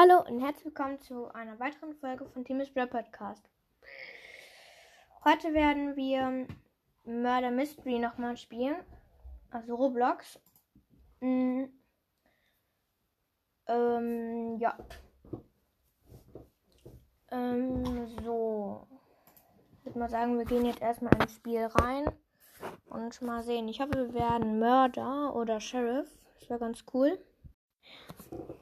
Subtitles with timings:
[0.00, 3.42] Hallo und herzlich willkommen zu einer weiteren Folge von Timus Rap Podcast.
[5.24, 6.46] Heute werden wir
[7.04, 8.76] Murder Mystery nochmal spielen,
[9.50, 10.38] also Roblox.
[11.18, 11.64] Mm.
[13.66, 14.78] Ähm, ja.
[17.32, 18.86] Ähm, so.
[19.80, 22.04] Ich würde mal sagen, wir gehen jetzt erstmal ins Spiel rein
[22.86, 23.66] und mal sehen.
[23.66, 26.08] Ich hoffe, wir werden Mörder oder Sheriff.
[26.38, 27.18] Das wäre ganz cool.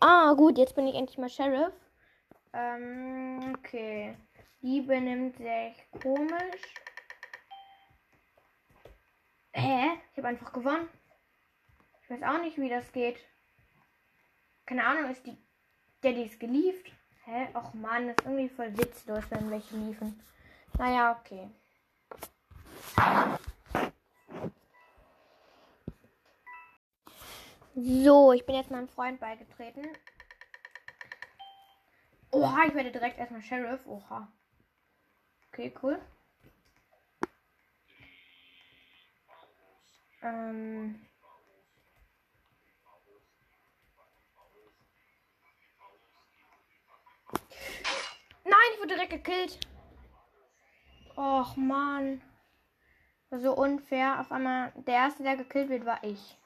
[0.00, 1.72] Ah, gut, jetzt bin ich endlich mal Sheriff.
[2.52, 4.16] Ähm, okay.
[4.62, 6.74] Die benimmt sich komisch.
[9.52, 9.98] Hä?
[10.12, 10.88] Ich habe einfach gewonnen.
[12.02, 13.18] Ich weiß auch nicht, wie das geht.
[14.66, 15.36] Keine Ahnung, ist die.
[16.02, 16.90] Der, die ist gelieft.
[17.24, 17.48] Hä?
[17.54, 20.20] Och man, das ist irgendwie voll witzlos, wenn welche liefen.
[20.78, 21.50] Naja, okay.
[27.76, 29.84] So, ich bin jetzt meinem Freund beigetreten.
[32.30, 33.84] Oha, ich werde direkt erstmal Sheriff.
[33.86, 34.32] Oha.
[35.48, 36.00] Okay, cool.
[40.22, 41.04] Ähm.
[48.44, 49.58] Nein, ich wurde direkt gekillt.
[51.16, 52.22] Och man.
[53.30, 54.20] So unfair.
[54.20, 56.38] Auf einmal, der erste, der gekillt wird, war ich.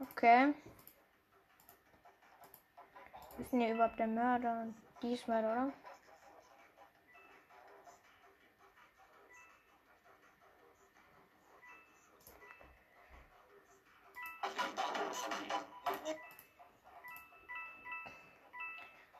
[0.00, 0.52] Okay.
[3.38, 4.66] Ist denn hier überhaupt der Mörder?
[5.00, 5.72] Diesmal, oder?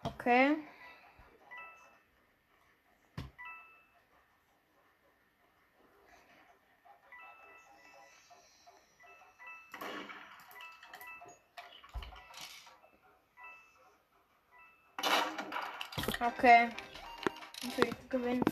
[0.04, 0.56] Okay.
[16.20, 16.68] Okay.
[17.62, 18.44] Natürlich gewinnen.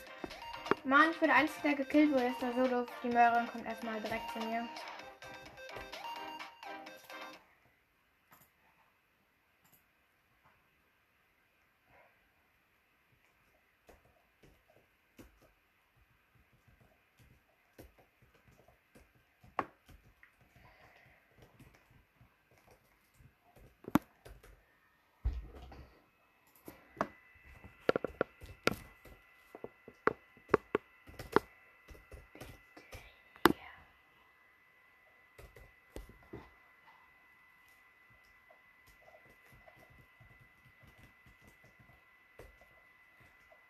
[0.84, 2.26] Mann, ich bin der Einzige, der gekillt wurde.
[2.26, 2.88] Ist da so doof.
[3.02, 4.68] Die Mörderin kommt erstmal direkt zu mir.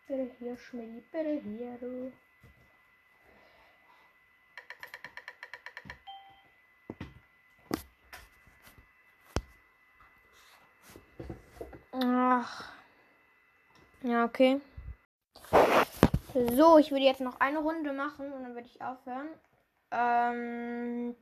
[0.08, 2.12] Bitte hier, Schmidti, bitte hier, du.
[11.92, 12.72] Ach.
[14.02, 14.60] Ja, okay.
[16.52, 19.28] So, ich würde jetzt noch eine Runde machen und dann würde ich aufhören.
[19.90, 21.16] Ähm.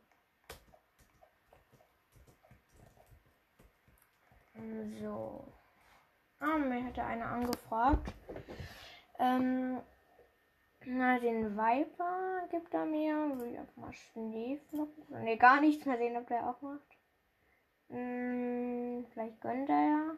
[5.00, 5.52] So.
[6.40, 8.12] Ah, mir hatte einer angefragt.
[9.24, 9.80] Ähm,
[10.84, 13.14] na, den Viper gibt er mir.
[13.38, 15.24] Will ich einfach mal Schneeflocken.
[15.24, 15.86] Ne, gar nichts.
[15.86, 16.98] Mal sehen, ob der auch macht.
[17.88, 20.16] Hm, vielleicht gönnt er ja.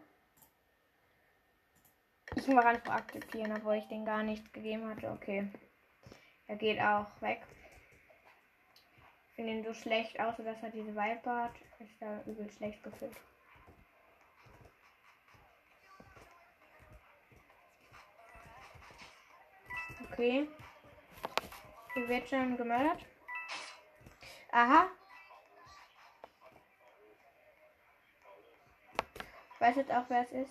[2.35, 5.11] Ich mache einfach akzeptieren, obwohl ich den gar nichts gegeben hatte.
[5.13, 5.49] Okay.
[6.49, 7.43] Er geht auch weg.
[9.29, 11.55] Ich finde ihn so schlecht, außer dass er diese Viper hat.
[11.79, 13.17] Ist da übel schlecht gefüllt.
[20.13, 20.49] Okay.
[21.95, 23.05] Hier wird schon gemördert.
[24.53, 24.89] Aha.
[29.59, 30.51] Weiß jetzt auch, wer es ist.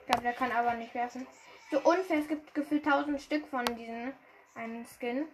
[0.00, 1.26] Ich glaube, der kann aber nicht werfen.
[1.70, 4.12] So unfair, es gibt gefühlt 1000 Stück von diesen
[4.54, 5.26] einen Skin.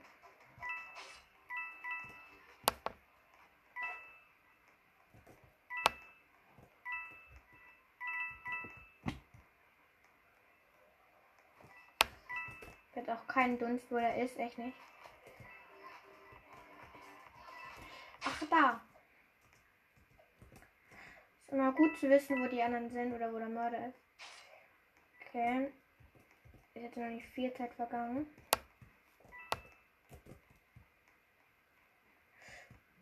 [13.02, 14.76] Hat auch keinen Dunst, wo er ist, echt nicht.
[18.25, 18.81] Ach, da.
[21.44, 24.00] Ist immer gut zu wissen, wo die anderen sind oder wo der Mörder ist.
[25.26, 25.72] Okay.
[26.75, 28.26] Ist jetzt noch nicht viel Zeit vergangen.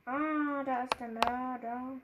[0.07, 2.01] Ah, da ist der Mörder.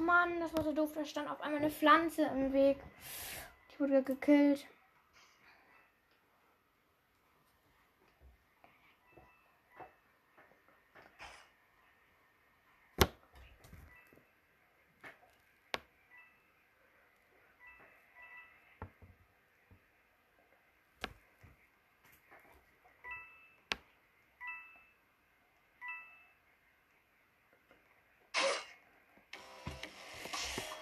[0.00, 0.92] Mann, das war so doof.
[0.94, 2.78] Da stand auf einmal eine Pflanze im Weg.
[3.70, 4.66] Ich wurde gekillt.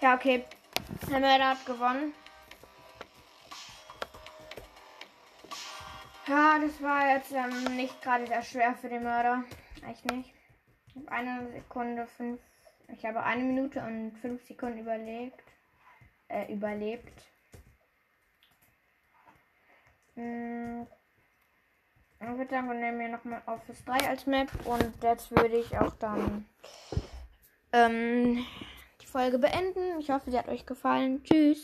[0.03, 0.45] Ja, okay.
[1.09, 2.13] Der Mörder hat gewonnen.
[6.27, 9.45] Ja, das war jetzt ähm, nicht gerade sehr schwer für den Mörder.
[9.89, 10.35] Echt nicht.
[10.87, 12.41] Ich habe eine Sekunde fünf.
[12.89, 15.45] Ich habe eine Minute und fünf Sekunden überlegt.
[16.27, 17.23] Äh, überlebt.
[20.17, 20.89] Hm.
[22.19, 25.79] Ich würde sagen, wir nehmen hier nochmal Office 3 als Map und jetzt würde ich
[25.79, 26.47] auch dann
[27.73, 28.45] ähm,
[29.13, 30.01] Folge beenden.
[30.01, 31.23] Ich hoffe, sie hat euch gefallen.
[31.23, 31.59] Tschüss.